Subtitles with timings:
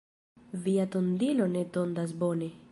[0.63, 2.53] Via tondilo ne tondas bone.